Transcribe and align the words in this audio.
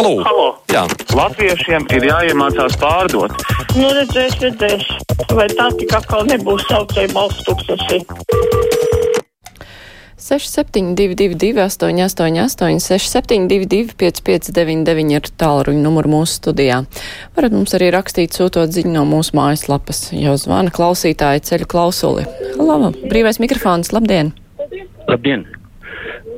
Halo! 0.00 0.22
Halo. 0.24 0.44
Jā, 0.72 0.86
Latviešiem 1.12 1.84
ir 1.92 2.04
jāiemācās 2.08 2.72
pārdot. 2.80 3.34
Nu, 3.76 3.90
redzēs, 3.92 4.38
redzēs. 4.40 4.86
Vai 5.36 5.44
tā 5.52 5.66
tik 5.76 5.92
atkal 5.92 6.24
nebūs 6.24 6.64
saucēja 6.70 7.10
balsts 7.12 7.44
tūkstoši? 7.44 7.98
6722, 10.16 11.52
888, 11.66 12.80
672, 12.80 13.92
559, 14.00 15.12
ir 15.20 15.30
tālruņa 15.44 15.84
numurs 15.84 16.14
mūsu 16.16 16.40
studijā. 16.40 16.80
Varat 17.36 17.60
mums 17.60 17.76
arī 17.76 17.92
rakstīt, 17.92 18.32
sūtot 18.32 18.72
ziņu 18.72 18.96
no 18.96 19.04
mūsu 19.12 19.36
mājaslapas. 19.36 20.06
Jau 20.16 20.40
zvana 20.40 20.72
klausītāji 20.72 21.44
ceļu 21.52 21.68
klausuli. 21.76 22.28
Laba, 22.56 22.94
brīvais 23.04 23.36
mikrofons, 23.44 23.92
labdien! 23.92 24.32
Labdien! 25.12 25.44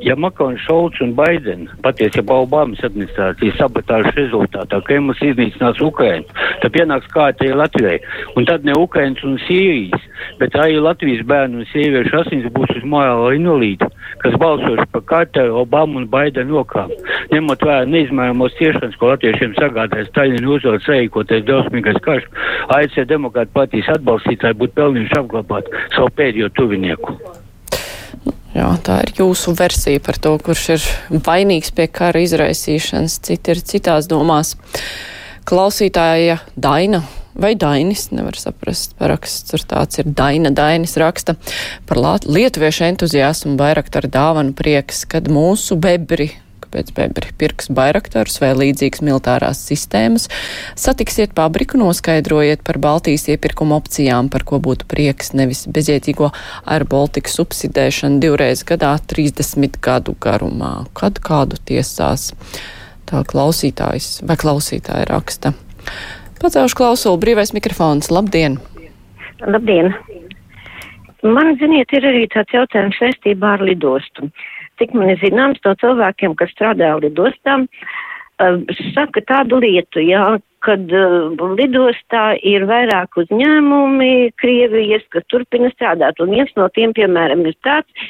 Ja 0.02 0.16
Makons, 0.18 0.58
Šolts 0.66 0.98
un 1.04 1.12
Baidens, 1.14 1.70
patiesībā 1.84 2.34
Obamas 2.42 2.80
administrācijas 2.82 3.54
sabotāžas 3.60 4.16
rezultātā 4.18 4.80
Kremlis 4.88 5.20
iznīcinās 5.22 5.78
Ukrainu, 5.84 6.26
tad 6.62 6.72
pienāks 6.74 7.10
kārtēji 7.12 7.54
Latvijai. 7.54 8.00
Un 8.34 8.48
tad 8.48 8.66
ne 8.66 8.74
Ukrainas 8.78 9.22
un 9.26 9.36
Sīrijas, 9.44 10.02
bet 10.40 10.56
arī 10.58 10.80
Latvijas 10.82 11.22
bērnu 11.28 11.62
un 11.62 11.68
sieviešu 11.70 12.18
asins 12.18 12.48
būs 12.56 12.72
uz 12.80 12.88
morāla 12.94 13.30
invalīdu, 13.38 13.86
kas 14.24 14.34
balsos 14.42 14.82
par 14.90 15.04
Karteru, 15.12 15.60
Obamu 15.62 16.02
un 16.02 16.08
Baidenu 16.10 16.58
rokām. 16.58 16.90
Ņemot 17.30 17.62
vērā 17.62 17.86
neizmēramos 17.92 18.58
ciešanas, 18.58 18.98
ko 18.98 19.12
latviešiem 19.12 19.54
sagādāja 19.60 20.08
Staļina 20.10 20.50
uzvaras 20.56 20.90
rīkoties 20.90 21.46
drausmīgais 21.46 22.02
karš, 22.02 22.26
ASV 22.74 23.06
demokrāta 23.14 23.54
partijas 23.54 23.94
atbalstītāji 23.94 24.58
būtu 24.64 24.78
pelnījuši 24.82 25.18
apglabāt 25.22 25.70
savu 25.94 26.10
pēdējo 26.18 26.50
tuvinieku. 26.58 27.18
Jā, 28.52 28.68
tā 28.84 28.98
ir 29.06 29.14
jūsu 29.16 29.54
versija 29.56 30.00
par 30.04 30.18
to, 30.20 30.34
kurš 30.44 30.66
ir 30.74 30.86
vainīgs 31.24 31.72
pie 31.72 31.86
kara 31.88 32.20
izraisīšanas. 32.20 33.16
Citi 33.24 33.54
ir 33.54 33.62
citās 33.64 34.08
domās. 34.10 34.54
Klausītāja 35.48 36.36
Daina 36.54 37.00
vai 37.32 37.54
Dainis, 37.56 38.10
nevar 38.12 38.36
saprast, 38.36 38.92
paraksts 39.00 39.48
tur 39.48 39.64
tāds 39.64 40.02
ir 40.02 40.10
Daina 40.12 40.52
Dainis 40.52 40.98
raksta 41.00 41.38
par 41.88 42.00
lietuviešu 42.28 42.84
entuziasmu 42.90 43.56
Bairaktaru 43.56 44.10
dāvanu 44.12 44.52
prieks, 44.56 45.06
kad 45.08 45.32
mūsu 45.32 45.78
bebri 45.80 46.28
pēc 46.72 46.92
pirks 47.38 47.70
bairaktarus 47.74 48.40
vai 48.42 48.52
līdzīgas 48.58 49.04
militārās 49.04 49.60
sistēmas. 49.68 50.28
Satiksiet 50.78 51.34
pabriku, 51.36 51.80
noskaidrojiet 51.80 52.64
par 52.66 52.80
Baltijas 52.82 53.28
iepirkuma 53.32 53.78
opcijām, 53.80 54.30
par 54.32 54.46
ko 54.48 54.60
būtu 54.62 54.88
prieks, 54.90 55.32
nevis 55.38 55.64
bezjētīgo 55.70 56.32
ar 56.64 56.86
Baltiku 56.88 57.32
subsidēšanu 57.32 58.22
divreiz 58.22 58.64
gadā 58.68 58.94
30 59.12 59.78
gadu 59.84 60.16
garumā. 60.20 60.74
Kad 60.98 61.20
kādu 61.22 61.60
tiesās 61.68 62.32
tā 63.10 63.22
klausītājs 63.28 64.22
vai 64.26 64.38
klausītāja 64.40 65.06
raksta. 65.10 65.52
Pacelšu 66.42 66.78
klausulu 66.78 67.20
brīvais 67.22 67.52
mikrofons. 67.54 68.10
Labdien! 68.10 68.58
Labdien! 69.46 69.92
Man, 71.22 71.52
ziniet, 71.60 71.92
ir 71.94 72.02
arī 72.08 72.24
tāds 72.32 72.50
jautājums 72.50 72.96
saistībā 72.98 73.52
ar 73.54 73.62
lidostu. 73.62 74.26
Cik 74.80 74.94
man 74.96 75.12
ir 75.12 75.20
zināms, 75.20 75.60
no 75.66 75.74
cilvēkiem, 75.80 76.36
kas 76.38 76.52
strādā 76.54 76.94
lidostām, 77.02 77.66
uh, 77.68 78.62
saka 78.96 79.22
tādu 79.28 79.60
lietu, 79.62 80.02
jā, 80.04 80.38
kad 80.64 80.94
uh, 80.94 81.34
lidostā 81.58 82.32
ir 82.38 82.66
vairāk 82.70 83.18
uzņēmumi 83.24 84.32
Krievijas, 84.40 85.04
kas 85.12 85.26
turpina 85.32 85.70
strādāt, 85.74 86.22
un 86.22 86.32
viens 86.36 86.52
no 86.56 86.68
tiem, 86.72 86.94
piemēram, 86.96 87.44
ir 87.46 87.58
tāds, 87.66 88.08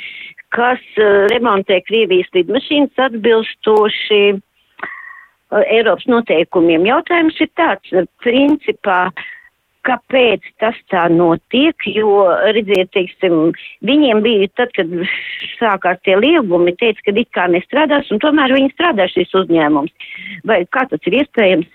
kas 0.55 0.81
uh, 1.01 1.27
remontē 1.33 1.83
Krievijas 1.89 2.31
lidmašīnas 2.37 3.07
atbilstoši 3.11 4.25
Eiropas 5.53 6.09
noteikumiem. 6.09 6.87
Jautājums 6.89 7.37
ir 7.45 7.51
tāds, 7.59 7.93
principā, 8.25 9.11
kāpēc 9.87 10.47
tas 10.63 10.79
tā 10.93 11.07
notiek, 11.13 11.87
jo, 11.91 12.25
redziet, 12.55 12.93
teiksim, 12.95 13.53
viņiem 13.87 14.23
bija 14.25 14.49
tad, 14.61 14.73
kad 14.77 14.91
sākās 15.59 16.01
tie 16.07 16.17
liegumi, 16.19 16.75
teica, 16.79 17.07
ka 17.07 17.15
it 17.19 17.31
kā 17.35 17.47
nestrādās, 17.51 18.11
un 18.15 18.23
tomēr 18.23 18.55
viņi 18.57 18.75
strādā 18.77 19.09
šis 19.11 19.35
uzņēmums. 19.43 20.11
Vai 20.49 20.63
kā 20.71 20.87
tas 20.91 21.11
ir 21.11 21.23
iespējams? 21.23 21.71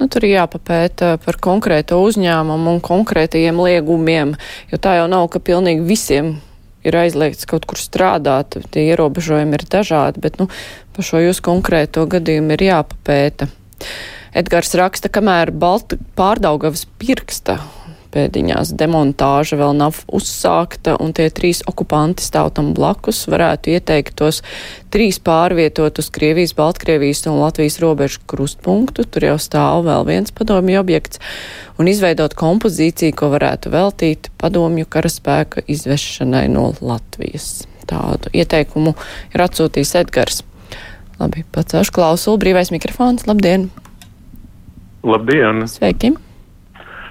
Nu, 0.00 0.08
tur 0.10 0.24
jāpapēta 0.26 1.12
par 1.22 1.38
konkrēto 1.38 2.00
uzņēmumu 2.02 2.72
un 2.74 2.80
konkrētajiem 2.82 3.60
liegumiem, 3.62 4.34
jo 4.72 4.80
tā 4.82 4.96
jau 4.98 5.06
nav, 5.10 5.28
ka 5.30 5.38
pilnīgi 5.44 5.86
visiem 5.86 6.34
ir 6.84 6.98
aizliegts 6.98 7.46
kaut 7.48 7.68
kur 7.68 7.80
strādāt, 7.80 8.58
tie 8.74 8.88
ierobežojumi 8.90 9.56
ir 9.56 9.64
dažādi, 9.70 10.20
bet, 10.24 10.40
nu, 10.40 10.48
par 10.96 11.06
šo 11.06 11.22
jūs 11.22 11.40
konkrēto 11.44 12.04
gadījumu 12.10 12.56
ir 12.56 12.66
jāpapēta. 12.68 13.48
Edgars 14.34 14.74
raksta, 14.74 15.10
kamēr 15.12 15.52
Balta 15.54 15.98
pārdaugavas 16.18 16.88
pirksta 16.98 17.60
pēdiņās 18.14 18.72
demontāža 18.78 19.58
vēl 19.58 19.74
nav 19.78 20.00
uzsākta 20.14 20.96
un 21.02 21.12
tie 21.16 21.26
trīs 21.34 21.62
okupanti 21.70 22.24
stāv 22.24 22.52
tam 22.56 22.72
blakus, 22.76 23.24
varētu 23.30 23.74
ieteikt 23.74 24.16
tos 24.20 24.40
trīs 24.94 25.18
pārvietot 25.24 25.98
uz 26.02 26.10
Krievijas, 26.14 26.54
Baltkrievijas 26.58 27.24
un 27.30 27.40
Latvijas 27.42 27.80
robežu 27.82 28.22
krustpunktu. 28.30 29.06
Tur 29.06 29.28
jau 29.30 29.36
stāv 29.42 29.84
vēl 29.88 30.06
viens 30.08 30.34
padomju 30.34 30.80
objekts 30.82 31.22
un 31.80 31.90
izveidot 31.90 32.36
kompozīciju, 32.38 33.16
ko 33.18 33.32
varētu 33.34 33.74
veltīt 33.74 34.30
padomju 34.40 34.88
karaspēka 34.90 35.66
izvešanai 35.66 36.46
no 36.52 36.70
Latvijas. 36.80 37.64
Tādu 37.90 38.30
ieteikumu 38.32 38.94
ir 39.34 39.44
atsūtījis 39.44 39.96
Edgars. 40.04 40.42
Labi, 41.20 41.44
pacēšu 41.54 41.94
klausulu, 41.94 42.40
brīvais 42.42 42.74
mikrofons, 42.74 43.28
labdien! 43.30 43.70
Labdien! 45.04 45.66
Sveiki! 45.68 46.14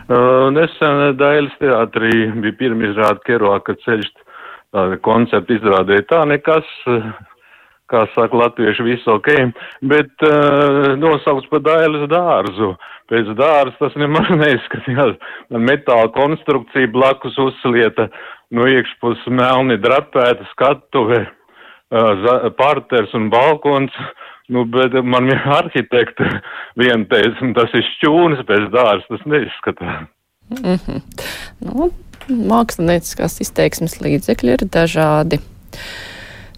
Uh, 0.10 0.50
nesen 0.52 1.14
Dailes 1.20 1.54
teātrī 1.62 2.26
bija 2.42 2.56
pirmā 2.58 2.90
izrāda 2.90 3.22
Keroaka 3.28 3.76
ceļš, 3.84 4.10
tāda 4.74 4.98
koncepta 5.06 5.54
izrādīja 5.54 6.08
tā 6.10 6.24
nekas, 6.26 6.72
kā 7.94 8.02
saka 8.16 8.40
latvieši, 8.40 8.86
viss 8.88 9.12
ok, 9.14 9.30
bet 9.94 10.26
uh, 10.26 10.96
nosaukts 10.98 11.52
par 11.52 11.62
Dailes 11.68 12.08
dārzu. 12.10 12.74
Pēc 13.14 13.30
dārza 13.38 13.78
tas 13.78 13.96
nemaz 14.02 14.34
neizskatījās. 14.42 15.14
Metāla 15.54 16.10
konstrukcija 16.18 16.90
blakus 16.98 17.38
uzslieta, 17.38 18.10
no 18.50 18.66
iekšpus 18.74 19.22
melni 19.30 19.78
drapēta 19.86 20.50
skatuve, 20.56 21.28
uh, 21.30 22.52
parters 22.58 23.14
un 23.14 23.30
balkons. 23.30 23.94
Nu, 24.52 24.66
bet 24.68 24.96
man 25.08 25.30
viena 25.30 25.60
arhitekta 25.62 26.28
viena 26.80 27.06
teica, 27.12 27.52
tas 27.56 27.76
ir 27.78 27.86
šķūnis 27.94 28.44
bez 28.48 28.66
dārza, 28.74 29.06
tas 29.10 29.28
neizskatās. 29.30 30.08
Mm 30.54 30.80
-hmm. 30.86 31.02
nu, 31.70 31.92
mākslinieckās 32.28 33.40
izteiksmes 33.46 34.02
līdzekļi 34.04 34.58
ir 34.58 34.66
dažādi. 34.72 35.40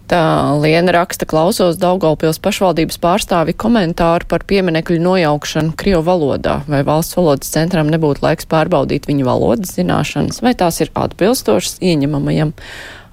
Tā 0.05 0.21
Liena 0.61 0.93
raksta, 0.93 1.25
klausos 1.25 1.79
Daugavpils 1.81 2.37
pašvaldības 2.37 2.99
pārstāvi 3.01 3.55
komentāru 3.57 4.27
par 4.29 4.43
pieminekļu 4.45 4.99
nojaukšanu 5.01 5.73
Krievu 5.81 6.03
valodā. 6.05 6.59
Vai 6.69 6.83
valsts 6.85 7.17
valodas 7.17 7.49
centram 7.49 7.89
nebūtu 7.89 8.21
laiks 8.21 8.45
pārbaudīt 8.45 9.09
viņu 9.09 9.25
valodas 9.25 9.73
zināšanas, 9.73 10.43
vai 10.45 10.53
tās 10.53 10.81
ir 10.81 10.93
atbilstošas 10.93 11.81
ieņemamajam 11.81 12.53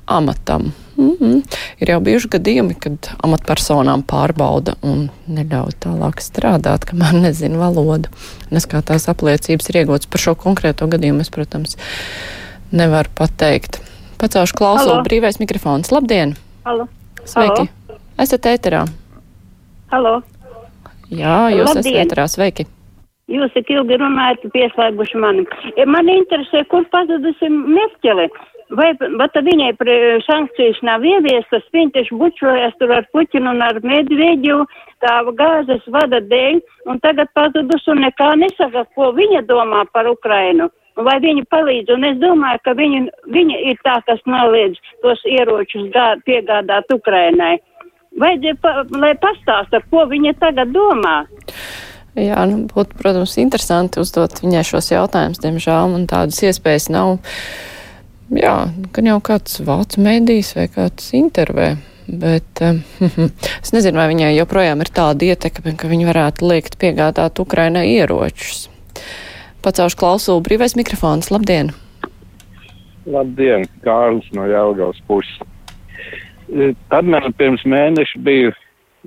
amatam? 0.04 0.72
Mm 0.97 1.16
-hmm. 1.20 1.42
Ir 1.80 1.91
jau 1.91 2.00
bijuši 2.00 2.28
gadījumi, 2.28 2.75
kad 2.78 3.08
amatpersonām 3.25 4.03
pārbauda 4.03 4.75
un 4.82 5.10
neļauj 5.28 5.72
tālāk 5.80 6.20
strādāt, 6.20 6.84
kamēr 6.91 7.20
nezina 7.26 7.58
valodu. 7.58 8.08
Nes 8.50 8.66
kā 8.66 8.82
tās 8.82 9.08
apliecības 9.08 9.69
ir 9.69 9.76
iegūtas 9.82 10.10
par 10.10 10.20
šo 10.20 10.34
konkrēto 10.34 10.86
gadījumu, 10.86 11.20
es, 11.20 11.31
protams, 11.31 11.76
nevaru 12.70 13.08
pateikt. 13.14 13.81
Pacaušu 14.19 14.54
klausulu 14.54 15.02
brīvais 15.02 15.41
mikrofons. 15.41 15.91
Labdien! 15.91 16.36
Halo. 16.64 16.88
Sveiki! 17.25 17.69
Halo. 17.88 17.98
Esat 18.19 18.47
ēterā? 18.47 18.86
Halo! 19.91 20.22
Jā, 21.11 21.50
jūs 21.50 21.75
Labdien. 21.75 21.78
esat 21.78 22.06
ēterā. 22.06 22.28
Sveiki! 22.28 22.66
Jūs 23.30 23.52
tik 23.54 23.70
ilgi 23.70 23.96
runājat, 24.00 24.48
pieslēguši 24.54 25.20
mani. 25.22 25.44
Man 25.86 26.10
interesē, 26.10 26.64
kur 26.69 26.84
pazudusi 26.90 27.48
Merkele. 27.52 28.26
Vai, 28.72 28.88
tad 28.96 29.44
viņai 29.44 29.74
sankcijas 30.24 30.78
nav 30.86 31.04
ieviestas, 31.04 31.64
viņa 31.76 31.92
taču 31.92 32.16
bučojas 32.16 32.72
tur 32.80 32.94
ar 32.96 33.04
Puķinu 33.12 33.52
un 33.52 33.60
ar 33.62 33.78
Medveģu 33.84 34.62
tā 35.04 35.19
gāzes 35.36 35.84
vada 35.92 36.22
dēļ, 36.24 36.62
un 36.88 37.00
tagad 37.04 37.28
pazudus 37.36 37.84
un 37.92 38.00
nekā 38.06 38.30
nesaka, 38.40 38.86
ko 38.96 39.10
viņa 39.12 39.44
domā 39.50 39.84
par 39.92 40.08
Ukrainu. 40.08 40.70
Vai 40.96 41.18
viņa 41.25 41.44
palīdz, 41.52 41.92
un 41.94 42.04
es 42.04 42.16
domāju, 42.20 42.60
ka 42.64 42.75
viņa, 42.76 43.04
viņa 43.32 43.60
ir 43.70 43.78
tā, 43.84 44.00
kas 44.08 44.20
noliedz 44.28 44.80
tos 45.04 45.20
ieročus 45.25 45.88
gā, 45.92 46.16
piegādāt 46.26 46.92
Ukrainai. 46.92 47.54
Vajadzēja, 48.20 48.58
pa, 48.60 48.72
lai 48.92 49.14
pastāsta, 49.20 49.80
ko 49.88 50.04
viņa 50.10 50.34
tagad 50.40 50.72
domā. 50.75 51.22
Jā, 52.19 52.43
nu, 52.49 52.67
būtu, 52.69 52.99
protams, 52.99 53.38
interesanti 53.41 54.03
uzdot 54.03 54.43
viņai 54.43 54.67
šos 54.69 54.91
jautājumus, 54.93 55.41
diemžēl 55.41 55.94
man 55.94 56.05
tādas 56.11 56.43
iespējas 56.44 56.91
nav. 56.93 57.17
Jā, 58.32 58.56
gan 58.93 59.09
jau 59.09 59.17
kāds 59.25 59.62
vācu 59.64 60.05
mēdījis 60.05 60.53
vai 60.59 60.69
kāds 60.73 61.09
intervē 61.17 61.73
bet 62.06 62.62
es 63.62 63.73
nezinu, 63.75 63.99
vai 63.99 64.09
viņai 64.12 64.35
joprojām 64.37 64.82
ir 64.85 64.91
tāda 64.94 65.29
ietekme, 65.32 65.75
ka 65.79 65.91
viņi 65.91 66.09
varētu 66.09 66.49
liekt 66.49 66.79
piegādāt 66.82 67.41
Ukrainai 67.43 67.87
ieročus. 67.94 68.67
Pacaušu 69.62 69.99
klausulu 69.99 70.43
brīvais 70.44 70.75
mikrofons. 70.79 71.31
Labdien! 71.31 71.73
Labdien, 73.06 73.67
Kārlis 73.82 74.29
no 74.35 74.47
Jelgavas 74.47 74.99
puses. 75.09 75.38
Tad 76.91 77.09
man 77.09 77.32
pirms 77.38 77.62
mēneša 77.67 78.20
bija 78.23 78.53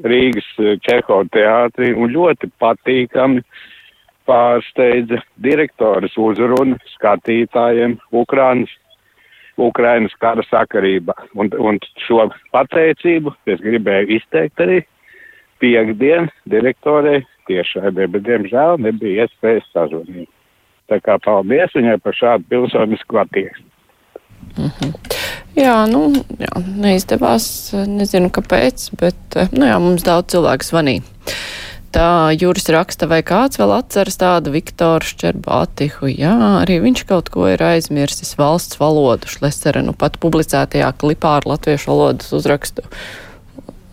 Rīgas 0.03 0.47
Čehova 0.83 1.25
teātrī 1.31 1.93
un 1.95 2.11
ļoti 2.11 2.49
patīkami 2.59 3.43
pārsteidza 4.27 5.21
direktoras 5.45 6.15
uzruna 6.17 6.79
skatītājiem 6.95 7.95
Ukrainas, 8.11 8.71
Ukrainas 9.61 10.15
kara 10.19 10.43
sakarībā. 10.49 11.15
Un, 11.37 11.51
un 11.55 11.79
šo 12.07 12.27
pateicību 12.55 13.35
es 13.53 13.61
gribēju 13.63 14.17
izteikt 14.17 14.65
arī 14.65 14.81
piekdien 15.63 16.27
direktorei 16.51 17.21
tiešai, 17.47 17.93
bet 17.95 18.25
diemžēl 18.25 18.81
nebija 18.81 19.27
iespējas 19.27 19.69
sazvanīt. 19.71 20.29
Tā 20.89 20.99
kā 21.01 21.15
paldies 21.23 21.73
viņai 21.73 21.97
par 22.03 22.17
šādu 22.17 22.45
pilsonisku 22.49 23.21
attieksmi. 23.21 23.74
Mm 24.57 24.71
-hmm. 24.79 24.93
Jā, 25.55 25.85
nu, 25.87 26.11
jā, 26.39 26.51
neizdevās, 26.75 27.71
nezinu 27.87 28.29
kāpēc, 28.29 28.89
bet, 28.99 29.15
nu 29.51 29.65
jā, 29.65 29.79
mums 29.79 30.03
daudz 30.03 30.35
cilvēku 30.35 30.63
zvanīja. 30.63 31.01
Tā 31.95 32.35
Jūras 32.35 32.67
raksta, 32.75 33.07
vai 33.07 33.21
kāds 33.23 33.55
vēl 33.55 33.71
atceras 33.71 34.17
tādu 34.19 34.51
Viktoru 34.51 35.07
Šķerbātihu. 35.07 36.09
Jā, 36.11 36.33
arī 36.59 36.81
viņš 36.83 37.05
kaut 37.07 37.29
ko 37.31 37.47
ir 37.47 37.63
aizmirsis 37.63 38.33
valsts 38.35 38.81
valodu. 38.81 39.29
Šlesere 39.31 39.79
nu 39.85 39.93
pat 39.93 40.17
publicētajā 40.19 40.91
klipā 40.99 41.37
ar 41.37 41.47
latviešu 41.47 41.93
valodas 41.93 42.33
uzrakstu. 42.35 42.83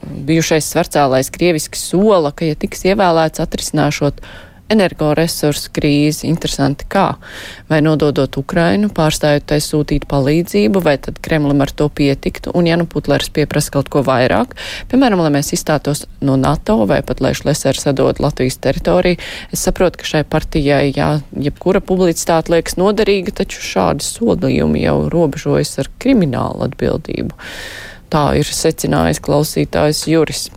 Bijušais 0.03 0.67
svarcēlais 0.67 1.31
krieviski 1.31 1.79
sola, 1.79 2.33
ka, 2.35 2.49
ja 2.51 2.59
tiks 2.59 2.83
ievēlēts 2.91 3.39
atrisināšot 3.45 4.19
energoresursu 4.73 5.71
krīzi. 5.77 6.27
Interesanti, 6.31 6.87
kā? 6.91 7.17
Vai 7.71 7.81
nododot 7.85 8.37
Ukrainu, 8.41 8.91
pārstājot 8.95 9.47
tai 9.53 9.59
sūtīt 9.65 10.07
palīdzību, 10.11 10.83
vai 10.85 10.97
tad 11.03 11.21
Kremlim 11.25 11.63
ar 11.65 11.73
to 11.77 11.89
pietiktu? 11.93 12.53
Un, 12.57 12.69
ja 12.71 12.79
nu 12.81 12.89
Putlers 12.91 13.31
pieprasa 13.35 13.75
kaut 13.77 13.91
ko 13.93 14.05
vairāk, 14.07 14.57
piemēram, 14.93 15.23
lai 15.25 15.33
mēs 15.37 15.53
izstātos 15.57 16.07
no 16.25 16.39
NATO 16.41 16.81
vai 16.91 17.03
pat 17.07 17.23
lai 17.25 17.35
Šlesers 17.39 17.87
sadod 17.87 18.21
Latvijas 18.23 18.59
teritoriju, 18.63 19.21
es 19.53 19.63
saprotu, 19.67 20.03
ka 20.03 20.09
šai 20.09 20.25
partijai, 20.29 20.93
jā, 20.97 21.13
jebkura 21.37 21.83
publicitāte 21.85 22.55
liekas 22.55 22.79
noderīga, 22.81 23.37
taču 23.43 23.63
šādi 23.65 24.07
solījumi 24.07 24.85
jau 24.87 24.99
robežojas 25.13 25.79
ar 25.83 25.93
kriminālu 26.03 26.67
atbildību. 26.69 27.37
Tā 28.13 28.27
ir 28.37 28.49
secinājis 28.49 29.23
klausītājs 29.25 30.05
Juris. 30.11 30.51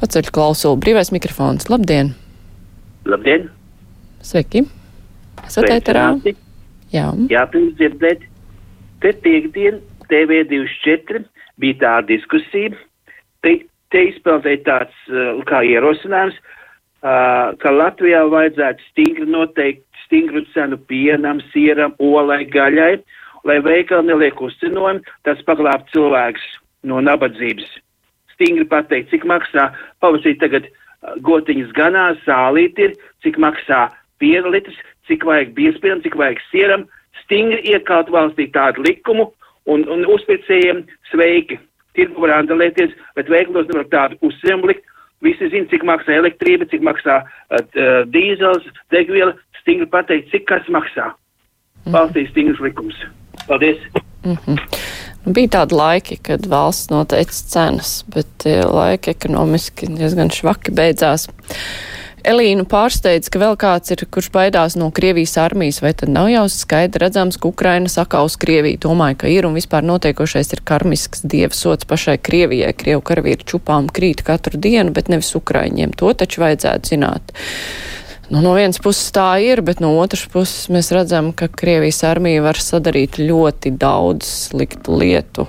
Paceļ 0.00 0.32
klausulu 0.34 0.80
brīvais 0.80 1.12
mikrofons. 1.14 1.68
Labdien! 1.70 2.14
Labdien! 3.10 3.48
Sveiki! 4.22 4.60
Esat 5.42 5.66
ēterā? 5.72 6.04
Jā. 6.94 7.08
Jā, 7.32 7.42
pirms 7.50 7.74
dzirdēt. 7.80 8.22
Te 9.02 9.10
piekdien 9.24 9.80
TV24 10.12 11.24
bija 11.62 11.78
tā 11.80 11.94
diskusija. 12.06 12.76
Te, 13.42 13.56
te 13.90 14.04
izpildēja 14.12 14.62
tāds 14.68 15.02
uh, 15.10 15.40
kā 15.48 15.64
ierosinājums, 15.66 16.38
uh, 16.38 17.50
ka 17.58 17.74
Latvijā 17.74 18.22
vajadzētu 18.30 18.86
stingri 18.92 19.26
noteikt 19.26 19.86
stingru 20.04 20.44
cenu 20.54 20.78
pienam, 20.90 21.42
sieram, 21.50 21.96
olai, 21.98 22.44
gaļai, 22.52 22.92
lai 23.48 23.58
veikali 23.64 24.10
neliek 24.12 24.38
uzcinojumu, 24.38 25.02
tas 25.26 25.42
paglābt 25.48 25.90
cilvēks 25.96 26.46
no 26.86 27.02
nabadzības. 27.02 27.78
Stingri 28.36 28.68
pateikt, 28.70 29.10
cik 29.10 29.26
maksā 29.26 29.72
pavasīt 30.04 30.38
tagad 30.42 30.70
gotiņas 31.00 31.72
ganās, 31.76 32.20
sālīt 32.26 32.78
ir, 32.78 32.94
cik 33.24 33.38
maksā 33.40 33.88
piena 34.20 34.52
litrs, 34.52 34.76
cik 35.08 35.24
vajag 35.26 35.54
biespienam, 35.56 36.02
cik 36.04 36.16
vajag 36.20 36.42
sieram, 36.50 36.86
stingri 37.24 37.60
iekalt 37.72 38.10
valstī 38.12 38.50
tādu 38.52 38.84
likumu 38.86 39.30
un, 39.70 39.86
un 39.88 40.06
uzpircējiem 40.14 40.84
sveiki. 41.10 41.58
Tirgu 41.98 42.22
var 42.22 42.36
andalēties, 42.38 42.92
bet 43.16 43.32
veiklos 43.32 43.68
nevar 43.70 43.88
tādu 43.90 44.20
uzsēmu 44.28 44.70
likt. 44.70 44.86
Visi 45.24 45.50
zina, 45.52 45.68
cik 45.68 45.82
maksā 45.84 46.14
elektrība, 46.16 46.68
cik 46.70 46.84
maksā 46.86 47.18
uh, 47.26 47.64
dīzels, 48.08 48.64
degviela, 48.94 49.34
stingri 49.60 49.88
pateikt, 49.90 50.30
cik 50.32 50.46
kas 50.48 50.70
maksā. 50.72 51.10
Valstī 51.92 52.24
stingrs 52.30 52.62
likums. 52.64 52.96
Paldies! 53.48 53.82
Mm 54.24 54.36
-hmm. 54.36 54.89
Bija 55.24 55.52
tādi 55.58 55.76
laiki, 55.76 56.16
kad 56.24 56.46
valsts 56.48 56.88
noteica 56.88 57.44
cenas, 57.52 58.00
bet 58.08 58.28
tie 58.40 58.62
laiki 58.64 59.12
ekonomiski 59.12 59.90
diezgan 59.92 60.32
švaki 60.32 60.72
beidzās. 60.72 61.28
Elīnu 62.20 62.66
pārsteidz, 62.68 63.30
ka 63.32 63.40
vēl 63.40 63.54
kāds 63.60 63.92
ir, 63.94 64.02
kurš 64.12 64.28
baidās 64.32 64.74
no 64.76 64.90
Krievijas 64.92 65.38
armijas, 65.40 65.80
vai 65.80 65.92
tad 65.96 66.12
nav 66.12 66.28
jau 66.28 66.42
skaidri 66.52 67.06
redzams, 67.06 67.38
ka 67.40 67.48
Ukraina 67.48 67.88
sakaus 67.88 68.36
Krieviju. 68.40 68.80
Domāju, 68.84 69.22
ka 69.22 69.30
ir 69.32 69.48
un 69.48 69.56
vispār 69.56 69.84
notiekošais 69.88 70.52
ir 70.52 70.64
karmisks 70.68 71.24
dievsots 71.24 71.88
pašai 71.88 72.18
Krievijai. 72.20 72.74
Krievu 72.76 73.04
karavīri 73.08 73.48
čupām 73.48 73.88
krīt 73.92 74.20
katru 74.26 74.60
dienu, 74.60 74.92
bet 74.96 75.08
nevis 75.12 75.32
Ukraiņiem. 75.36 75.96
To 76.00 76.12
taču 76.12 76.44
vajadzētu 76.44 76.92
zināt. 76.92 77.32
Nu, 78.30 78.38
no 78.44 78.52
vienas 78.54 78.78
puses 78.78 79.08
tā 79.10 79.40
ir, 79.42 79.58
bet 79.66 79.80
no 79.82 79.88
otras 79.98 80.22
puses 80.30 80.68
mēs 80.70 80.92
redzam, 80.94 81.32
ka 81.34 81.48
Krievijas 81.50 82.04
armija 82.06 82.44
var 82.44 82.60
sadarīt 82.62 83.16
ļoti 83.18 83.72
daudz 83.74 84.28
sliktu 84.46 85.00
lietu. 85.00 85.48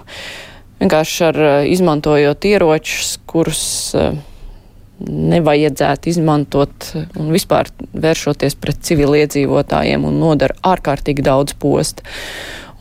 Vienkārši 0.81 1.19
ar 1.27 1.37
eh, 1.45 1.67
izmantojot 1.75 2.47
ieročus, 2.49 3.11
kurus 3.29 3.61
eh, 3.93 4.15
nevajadzētu 5.05 6.09
izmantot 6.09 6.89
un 7.21 7.29
vispār 7.35 7.69
vēršoties 7.93 8.57
pret 8.57 8.81
civiliedzīvotājiem 8.89 10.09
un 10.09 10.17
nodara 10.23 10.57
ārkārtīgi 10.73 11.27
daudz 11.29 11.53
postu. 11.61 12.01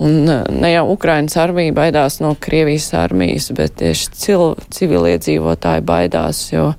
Un 0.00 0.25
eh, 0.25 0.49
ne 0.49 0.73
jau 0.73 0.87
Ukrainas 0.94 1.37
armija 1.44 1.76
baidās 1.76 2.23
no 2.25 2.32
Krievijas 2.41 2.88
armijas, 2.97 3.50
bet 3.52 3.76
tieši 3.85 4.41
civiliedzīvotāji 4.81 5.85
baidās, 5.93 6.47
jo 6.56 6.70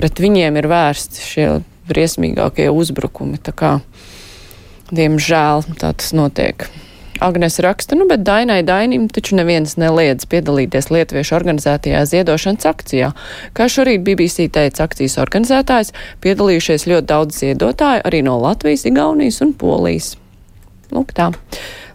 pret 0.00 0.24
viņiem 0.24 0.62
ir 0.64 0.72
vērsti 0.72 1.28
šie 1.28 1.52
briesmīgākie 1.88 2.70
uzbrukumi. 2.72 3.40
Tā 3.42 3.54
kā, 3.56 3.74
diemžēl, 4.94 5.64
tā 5.80 5.92
tas 5.92 6.14
notiek. 6.16 6.68
Agnes 7.22 7.60
raksta, 7.62 7.94
nu, 7.94 8.08
bet 8.10 8.24
Dainai 8.26 8.64
Dainim 8.66 9.06
taču 9.08 9.36
neviens 9.38 9.76
neliedz 9.78 10.26
piedalīties 10.26 10.90
Lietuviešu 10.90 11.36
organizētajā 11.38 12.02
ziedošanas 12.10 12.66
akcijā. 12.66 13.12
Kā 13.54 13.68
šorīt 13.70 14.02
BBC 14.06 14.48
teica 14.52 14.88
akcijas 14.88 15.14
organizētājs, 15.22 15.94
piedalījušies 16.24 16.88
ļoti 16.90 17.08
daudz 17.12 17.38
ziedotāju 17.44 18.02
arī 18.10 18.24
no 18.26 18.34
Latvijas, 18.42 18.84
Igaunijas 18.90 19.40
un 19.46 19.54
Polijas. 19.54 20.10
Lūk 20.94 21.14
tā. 21.14 21.30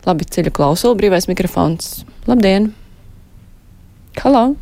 Labi, 0.07 0.25
ceļu 0.25 0.55
klausulu, 0.55 0.97
brīvais 0.97 1.27
mikrofons. 1.29 2.05
Labdien! 2.29 2.71
Halo! 4.23 4.53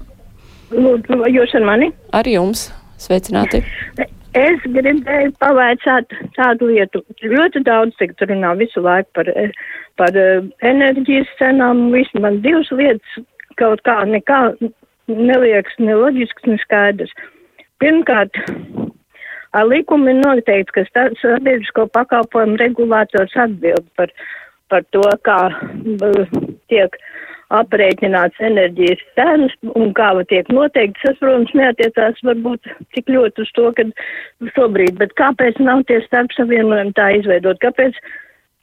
Lūdzu, 0.73 1.21
jūs 1.31 1.55
ar 1.55 1.69
mani? 1.69 1.93
Ar 2.17 2.27
jums! 2.27 2.71
Sveicināti! 2.97 3.61
Es 4.37 4.65
gribēju 4.69 5.31
pavaicāt 5.41 6.11
tādu 6.35 6.67
lietu. 6.69 7.01
Ļoti 7.25 7.63
daudz 7.65 7.95
tiek 7.97 8.11
runā 8.21 8.51
visu 8.59 8.83
laiku 8.85 9.09
par, 9.17 9.31
par 9.97 10.19
eh, 10.19 10.43
enerģijas 10.67 11.31
cenām. 11.39 11.87
Visu 11.93 12.21
man 12.21 12.41
divas 12.43 12.69
lietas 12.75 13.25
kaut 13.57 13.81
kā 13.87 13.95
nekā 14.05 14.41
neliekas 15.07 15.79
ne 15.81 15.95
loģisks, 15.97 16.45
ne 16.45 16.57
skaidrs. 16.61 17.13
Pirmkārt, 17.81 18.37
ar 19.57 19.65
likumu 19.71 20.11
ir 20.11 20.19
noteikts, 20.19 20.75
ka 20.75 21.07
sabiedrisko 21.21 21.87
pakalpojumu 21.95 22.59
regulātors 22.61 23.33
atbild 23.41 23.87
par, 23.97 24.13
par 24.69 24.85
to, 24.93 25.05
kā 25.25 25.39
eh, 25.49 26.37
tiek 26.69 27.01
aprēķināts 27.55 28.41
enerģijas 28.43 29.01
cenas 29.15 29.53
un 29.79 29.93
kā 29.95 30.09
tiek 30.31 30.49
noteikts. 30.51 31.03
Tas, 31.05 31.17
protams, 31.21 31.53
neatiecās 31.55 32.19
varbūt 32.27 32.67
tik 32.95 33.11
ļoti 33.13 33.43
uz 33.45 33.51
to, 33.55 33.71
ka 33.77 33.87
šobrīd, 34.55 34.97
bet 34.99 35.15
kāpēc 35.19 35.59
nav 35.63 35.85
tie 35.87 36.01
starp 36.05 36.33
savienojumi 36.35 36.95
tā 36.97 37.09
izveidot? 37.19 37.59
Kāpēc 37.63 37.95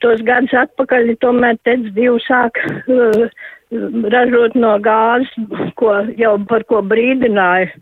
tos 0.03 0.21
gadus 0.27 0.53
atpakaļ 0.65 1.15
tomēr 1.23 1.57
tec 1.65 1.89
divi 1.97 2.21
sāk 2.27 2.61
uh, 2.61 3.25
ražot 4.13 4.55
no 4.59 4.75
gāzes, 4.85 5.33
ko 5.79 5.97
jau 6.19 6.37
par 6.49 6.67
ko 6.69 6.83
brīdināja? 6.85 7.73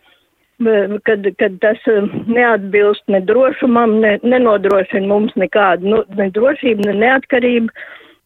Kad, 1.04 1.26
kad 1.42 1.56
tas 1.60 1.82
uh, 1.92 2.06
neatbilst 2.30 3.04
ne 3.12 3.20
drošumam, 3.28 3.98
ne, 4.00 4.14
nenodrošina 4.24 5.10
mums 5.10 5.34
nekādu 5.36 5.90
nu, 5.90 6.04
ne 6.16 6.30
drošību, 6.32 6.86
ne 6.88 6.94
neatkarību, 7.02 7.74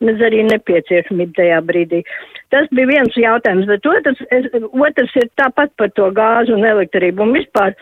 mēs 0.05 0.23
arī 0.27 0.43
nepieciešamību 0.47 1.37
tajā 1.37 1.59
brīdī. 1.67 2.01
Tas 2.53 2.69
bija 2.75 2.91
viens 2.91 3.17
jautājums, 3.19 3.67
bet 3.69 3.87
otrs, 3.89 4.21
es, 4.31 4.49
otrs 4.71 5.15
ir 5.19 5.29
tāpat 5.41 5.73
par 5.79 5.93
to 5.99 6.09
gāzu 6.15 6.57
un 6.57 6.65
elektrību. 6.67 7.25
Un 7.25 7.37
vispār, 7.39 7.75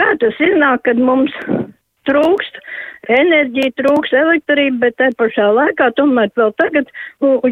kā 0.00 0.08
tas 0.22 0.40
iznāk, 0.48 0.84
kad 0.88 1.00
mums 1.00 1.34
trūkst 2.08 2.58
enerģija, 3.12 3.74
trūkst 3.78 4.16
elektrība, 4.16 4.86
bet 4.86 4.96
te 5.00 5.10
pašā 5.20 5.50
laikā 5.54 5.90
tomēr 5.98 6.32
vēl 6.40 6.54
tagad, 6.60 6.90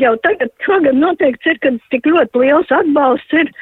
jau 0.00 0.14
tagad, 0.24 0.52
šogad 0.64 0.98
noteikts 0.98 1.52
ir, 1.52 1.60
ka 1.62 1.74
tik 1.92 2.08
ļoti 2.08 2.44
liels 2.44 2.72
atbalsts 2.72 3.40
ir 3.42 3.52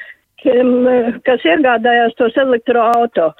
kas 1.24 1.44
iegādājās 1.48 2.16
tos 2.18 2.34
elektroautorus. 2.40 3.36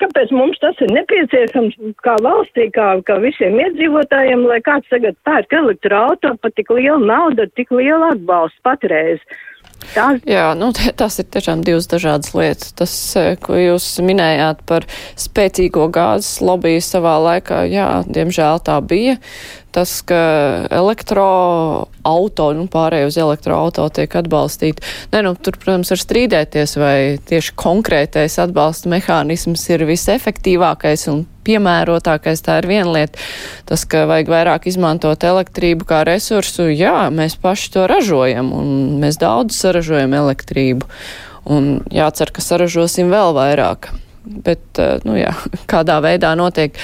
Kāpēc 0.00 0.32
mums 0.32 0.60
tas 0.62 0.78
ir 0.80 0.92
nepieciešams 0.96 1.76
kā 2.04 2.16
valstī, 2.24 2.70
kā, 2.72 2.88
kā 3.04 3.18
visiem 3.20 3.58
iedzīvotājiem, 3.60 4.46
lai 4.48 4.60
kāds 4.64 4.88
tagad 4.92 5.18
pērk 5.28 5.52
elektroautorātu 5.60 6.40
par 6.40 6.56
tik 6.56 6.72
lielu 6.72 7.04
naudu, 7.04 7.46
tik 7.58 7.72
lielu 7.74 8.12
atbalstu 8.14 8.64
patreiz? 8.64 9.20
Tā. 9.94 10.06
Jā, 10.28 10.52
nu, 10.58 10.70
tas 11.00 11.16
ir 11.18 11.26
tiešām 11.32 11.64
divas 11.66 11.88
dažādas 11.90 12.34
lietas. 12.36 12.74
Tas, 12.76 12.92
eh, 13.16 13.32
ko 13.40 13.56
jūs 13.58 13.86
minējāt 14.04 14.62
par 14.68 14.86
spēcīgo 15.18 15.88
gāzes 15.92 16.40
lobby 16.44 16.76
savā 16.84 17.16
laikā, 17.24 17.64
jā, 17.72 17.88
diemžēl 18.06 18.60
tā 18.66 18.78
bija. 18.84 19.16
Tas, 19.70 19.92
ka 20.02 20.18
elektroauto, 20.74 22.46
nu, 22.58 22.64
pārēj 22.70 23.06
uz 23.06 23.18
elektroauto 23.22 23.84
tiek 23.94 24.16
atbalstīti. 24.18 24.82
Nē, 25.12 25.22
nu, 25.26 25.36
tur, 25.38 25.54
protams, 25.62 25.92
var 25.94 26.00
strīdēties, 26.02 26.74
vai 26.80 26.96
tieši 27.30 27.54
konkrētais 27.60 28.40
atbalsta 28.42 28.90
mehānisms 28.90 29.68
ir 29.70 29.86
visefektīvākais 29.86 31.06
un 31.12 31.22
piemērotākais, 31.46 32.42
tā 32.42 32.58
ir 32.60 32.68
viena 32.70 32.90
lieta. 32.96 33.22
Tas, 33.70 33.86
ka 33.86 34.04
vajag 34.10 34.34
vairāk 34.34 34.66
izmantot 34.70 35.22
elektrību 35.30 35.86
kā 35.88 36.02
resursu, 36.08 36.66
jā, 36.74 37.06
mēs 37.14 37.38
paši 37.40 37.74
to 37.76 37.86
ražojam, 37.90 38.50
un 38.56 39.00
mēs 39.02 39.20
daudz 39.22 39.54
saražojam 39.54 40.18
elektrību. 40.18 40.90
Un 41.50 41.72
jācer, 41.94 42.34
ka 42.34 42.42
saražosim 42.44 43.10
vēl 43.12 43.38
vairāk. 43.38 43.92
Bet, 44.24 44.66
eh, 44.78 44.98
nu 45.06 45.16
jā, 45.16 45.32
kādā 45.70 46.00
veidā 46.04 46.34
notiek 46.38 46.74
eh, 46.76 46.82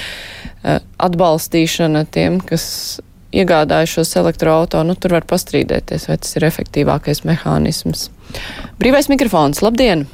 atbalstīšana 0.75 2.05
tiem, 2.11 2.39
kas 2.43 2.99
iegādājušos 3.35 4.13
elektroautorātu, 4.21 4.87
nu 4.87 4.95
tur 4.95 5.17
var 5.17 5.27
pastrīdēties, 5.27 6.07
vai 6.09 6.17
tas 6.23 6.37
ir 6.39 6.47
efektīvākais 6.47 7.23
mehānisms. 7.27 8.07
Brīvais 8.81 9.09
mikrofons, 9.11 9.63
labdien! 9.65 10.05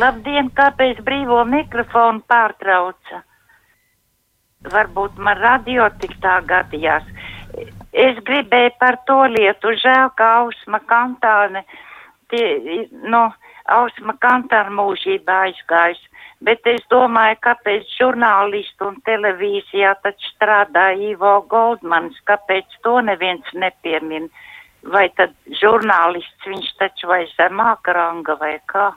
Labdien, 0.00 0.48
kāpēc 0.56 1.02
brīvo 1.04 1.42
mikrofonu 1.44 2.22
pārtrauca? 2.28 3.20
Varbūt 4.72 5.18
man 5.20 5.40
radio 5.42 5.88
tik 6.00 6.14
tā 6.22 6.38
gadījās. 6.48 7.04
Es 7.92 8.18
gribēju 8.24 8.72
par 8.80 8.96
to 9.06 9.18
lietu, 9.28 9.74
žēl, 9.82 10.12
ka 10.16 10.30
Ausma 10.40 10.80
Kantāne, 10.88 11.64
tie, 12.32 12.86
nu, 13.04 13.26
Ausma 13.68 14.16
Kantāne 14.22 14.72
mūžībā 14.78 15.42
aizgājusi. 15.50 16.08
Bet 16.42 16.66
es 16.66 16.82
domāju, 16.90 17.36
kāpēc 17.44 17.90
žurnālisti 18.00 18.82
un 18.82 18.96
televīzijā 19.06 19.92
taču 20.02 20.32
strādā 20.32 20.88
Ivo 20.98 21.36
Goldmans, 21.50 22.18
kāpēc 22.26 22.80
to 22.82 22.98
neviens 23.06 23.46
nepiemin. 23.54 24.26
Vai 24.82 25.06
tad 25.14 25.36
žurnālists 25.60 26.48
viņš 26.50 26.72
taču 26.80 27.06
vai 27.12 27.20
zemāka 27.36 27.94
ranga 27.94 28.34
vai 28.40 28.56
kā? 28.66 28.90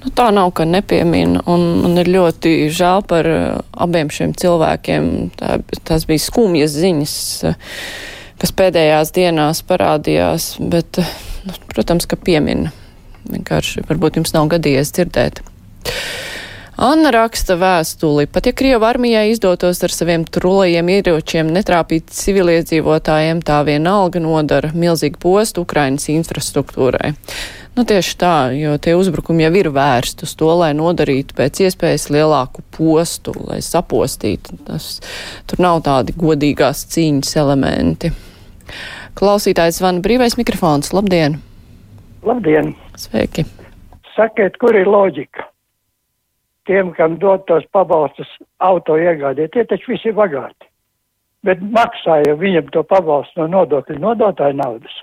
Nu, 0.00 0.12
tā 0.16 0.30
nav, 0.32 0.54
ka 0.56 0.64
nepiemina, 0.68 1.44
un 1.48 1.66
man 1.84 2.00
ir 2.00 2.08
ļoti 2.12 2.54
žēl 2.72 3.04
par 3.08 3.28
uh, 3.28 3.60
abiem 3.84 4.08
šiem 4.12 4.32
cilvēkiem. 4.32 5.12
Tā, 5.36 5.58
tās 5.84 6.08
bija 6.08 6.24
skumjas 6.24 6.72
ziņas, 6.80 7.14
uh, 7.44 7.78
kas 8.40 8.56
pēdējās 8.56 9.12
dienās 9.16 9.60
parādījās, 9.68 10.54
bet, 10.72 11.00
uh, 11.00 11.16
nu, 11.44 11.60
protams, 11.76 12.08
ka 12.08 12.16
piemina. 12.16 12.72
Vienkārši 13.28 13.84
varbūt 13.88 14.20
jums 14.20 14.32
nav 14.36 14.48
gadījies 14.52 14.92
dzirdēt. 14.96 15.44
Anna 16.84 17.08
raksta 17.14 17.54
vēstuli. 17.56 18.26
Pat 18.28 18.44
ja 18.44 18.52
Krieva 18.52 18.90
armijai 18.92 19.30
izdotos 19.30 19.78
ar 19.86 19.92
saviem 19.94 20.26
trulajiem 20.28 20.90
ieročiem 20.92 21.48
netrāpīt 21.54 22.10
civiliedzīvotājiem, 22.12 23.40
tā 23.40 23.62
vienalga 23.64 24.20
nodara 24.20 24.68
milzīgu 24.76 25.16
postu 25.22 25.62
Ukrainas 25.64 26.10
infrastruktūrai. 26.12 27.14
Nu, 27.78 27.86
tieši 27.88 28.18
tā, 28.20 28.34
jo 28.58 28.74
tie 28.76 28.92
uzbrukumi 28.98 29.46
jau 29.46 29.52
ir 29.62 29.70
vērsti 29.72 30.28
uz 30.28 30.34
to, 30.36 30.50
lai 30.60 30.74
nodarītu 30.76 31.38
pēc 31.38 31.62
iespējas 31.64 32.10
lielāku 32.12 32.66
postu, 32.76 33.32
lai 33.46 33.62
sapostītu. 33.64 34.60
Tas, 34.68 35.00
tur 35.48 35.64
nav 35.64 35.80
tādi 35.88 36.12
godīgās 36.20 36.84
cīņas 36.92 37.32
elementi. 37.40 38.12
Klausītājs 39.16 39.80
zvana 39.80 40.04
brīvais 40.04 40.36
mikrofons. 40.36 40.92
Labdien! 40.92 41.40
Labdien! 42.28 42.74
Sveiki! 43.00 43.48
Sakiet, 44.12 44.60
kur 44.60 44.76
ir 44.76 44.84
loģika? 44.84 45.53
Tiem, 46.64 46.92
kam 46.96 47.18
dod 47.20 47.44
tos 47.48 47.64
pabalstus 47.76 48.30
auto 48.58 48.96
iegādē, 48.96 49.50
tie 49.52 49.66
taču 49.68 49.92
visi 49.92 50.08
ir 50.08 50.16
bagāti. 50.16 50.70
Bet 51.44 51.60
maksāja 51.60 52.38
viņam 52.40 52.70
to 52.72 52.82
pabalstu 52.88 53.42
no 53.42 53.48
nodokļu 53.58 53.98
nodotāju 54.00 54.56
naudas. 54.56 54.94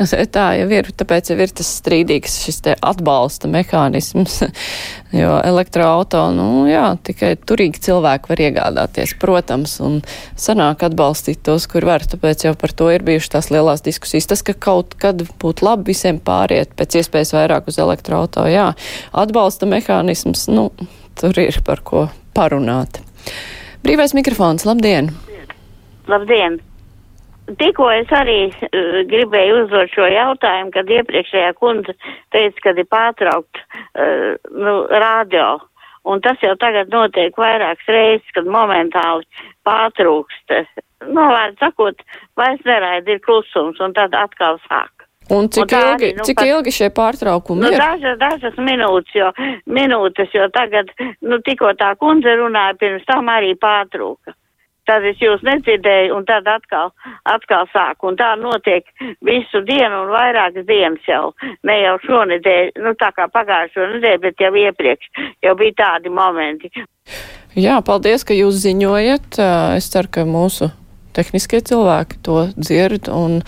Tā 0.00 0.44
jau 0.56 0.68
ir, 0.72 0.86
tāpēc 0.96 1.28
jau 1.28 1.34
ir 1.44 1.50
tas 1.52 1.68
strīdīgs 1.76 2.38
šis 2.46 2.62
te 2.64 2.74
atbalsta 2.80 3.50
mehānisms, 3.52 4.38
jo 5.20 5.34
elektroauto, 5.44 6.22
nu 6.32 6.64
jā, 6.70 6.86
tikai 7.04 7.34
turīgi 7.36 7.82
cilvēki 7.84 8.32
var 8.32 8.42
iegādāties, 8.46 9.12
protams, 9.20 9.74
un 9.84 9.98
sanāk 10.40 10.86
atbalstīt 10.88 11.42
tos, 11.44 11.66
kur 11.68 11.84
var, 11.84 12.06
tāpēc 12.08 12.46
jau 12.46 12.54
par 12.56 12.72
to 12.72 12.88
ir 12.94 13.04
bijušas 13.04 13.34
tās 13.34 13.50
lielās 13.52 13.84
diskusijas. 13.84 14.30
Tas, 14.32 14.44
ka 14.46 14.56
kaut 14.56 14.96
kad 15.00 15.20
būtu 15.42 15.68
labi 15.68 15.90
visiem 15.92 16.22
pāriet 16.24 16.72
pēc 16.80 17.02
iespējas 17.02 17.34
vairāk 17.36 17.68
uz 17.68 17.76
elektroauto, 17.84 18.46
jā, 18.48 18.70
atbalsta 19.12 19.68
mehānisms, 19.68 20.46
nu, 20.48 20.70
tur 21.20 21.44
ir 21.44 21.60
par 21.66 21.84
ko 21.84 22.06
parunāt. 22.32 23.02
Brīvais 23.84 24.16
mikrofons, 24.16 24.64
labdien! 24.64 25.12
Labdien! 26.08 26.62
Tikko 27.58 27.88
es 27.94 28.12
arī 28.14 28.38
uh, 28.50 29.00
gribēju 29.10 29.64
uzdot 29.64 29.90
šo 29.94 30.06
jautājumu, 30.10 30.72
kad 30.74 30.90
iepriekšējā 30.92 31.50
kundze 31.58 31.96
teica, 32.34 32.62
ka 32.64 32.74
ir 32.76 32.86
pārtraukt 32.90 33.60
uh, 33.60 34.38
nu, 34.54 34.76
radio. 34.90 35.58
Un 36.08 36.22
tas 36.24 36.40
jau 36.40 36.54
tagad 36.56 36.88
notiek 36.92 37.36
vairākas 37.36 37.90
reizes, 37.92 38.32
kad 38.32 38.46
momentāli 38.48 39.26
pārtrūkst. 39.68 40.54
Nu, 41.10 41.26
vārds 41.28 41.60
sakot, 41.60 42.00
vairs 42.40 42.64
neraida 42.64 43.16
ir 43.16 43.20
klusums 43.24 43.80
un 43.84 43.92
tad 43.96 44.16
atkal 44.16 44.56
sāk. 44.64 45.06
Un 45.30 45.46
cik, 45.52 45.68
un 45.68 45.76
ilgi, 45.76 45.92
arī, 45.92 46.10
nu, 46.16 46.24
cik 46.26 46.40
pat, 46.40 46.48
ilgi 46.48 46.72
šie 46.74 46.88
pārtraukumi 46.96 47.62
nu, 47.62 47.70
ir? 47.70 47.78
Dažas, 47.78 48.16
dažas 48.18 48.56
minūtes, 48.58 49.12
jo, 49.14 49.28
minūtes, 49.70 50.32
jo 50.34 50.48
tagad, 50.56 50.90
nu, 51.22 51.38
tikko 51.46 51.70
tā 51.78 51.92
kundze 52.00 52.32
runāja, 52.40 52.74
pirms 52.80 53.06
tam 53.06 53.30
arī 53.30 53.52
pārtrūka 53.60 54.34
tad 54.90 55.06
es 55.06 55.22
jūs 55.22 55.44
nedzirdēju, 55.46 56.16
un 56.16 56.26
tad 56.28 56.48
atkal, 56.50 56.90
atkal 57.30 57.68
sāku. 57.70 58.10
Un 58.10 58.18
tā 58.18 58.32
notiek 58.40 58.88
visu 59.26 59.62
dienu 59.68 60.04
un 60.04 60.12
vairākas 60.14 60.66
dienas 60.68 61.06
jau. 61.08 61.30
Ne 61.66 61.78
jau 61.84 61.96
šonedēļ, 62.06 62.72
nu 62.82 62.94
tā 63.00 63.12
kā 63.16 63.28
pagājušo 63.30 63.92
nedēļu, 63.94 64.22
bet 64.26 64.46
jau 64.46 64.52
iepriekš 64.66 65.26
jau 65.46 65.54
bija 65.60 65.78
tādi 65.84 66.12
momenti. 66.12 66.72
Jā, 67.58 67.80
paldies, 67.86 68.26
ka 68.26 68.34
jūs 68.36 68.60
ziņojat. 68.64 69.40
Es 69.78 69.90
ceru, 69.94 70.10
ka 70.14 70.26
mūsu 70.28 70.70
tehniskie 71.16 71.62
cilvēki 71.66 72.20
to 72.26 72.44
dzird, 72.54 73.10
un 73.10 73.40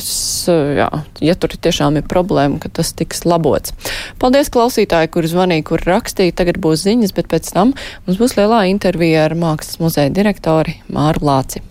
es, 0.00 0.10
jā, 0.48 0.88
ja 1.24 1.36
tur 1.38 1.56
tiešām 1.56 2.00
ir 2.00 2.08
problēma, 2.10 2.60
ka 2.62 2.72
tas 2.80 2.92
tiks 2.96 3.24
labots. 3.28 3.74
Paldies 4.22 4.52
klausītāji, 4.54 5.12
kur 5.14 5.28
zvanīja, 5.28 5.66
kur 5.72 5.86
rakstīja, 5.86 6.36
tagad 6.42 6.60
būs 6.62 6.84
ziņas, 6.86 7.16
bet 7.16 7.30
pēc 7.32 7.52
tam 7.56 7.76
mums 8.06 8.20
būs 8.20 8.36
lielā 8.38 8.66
intervija 8.72 9.26
ar 9.28 9.38
Mākslas 9.38 9.80
muzeja 9.82 10.12
direktori 10.12 10.80
Māru 10.92 11.26
Lāci. 11.26 11.64